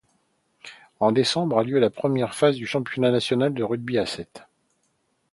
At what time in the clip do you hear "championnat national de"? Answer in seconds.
2.65-3.61